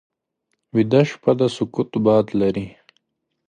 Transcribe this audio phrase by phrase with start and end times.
[0.75, 2.67] ویده شپه د سکوت باد لري